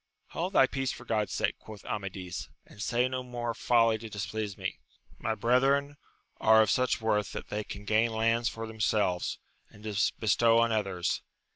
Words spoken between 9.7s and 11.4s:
to bestow on others.